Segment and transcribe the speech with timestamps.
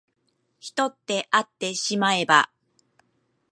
[0.59, 2.49] 人ってあってしまえば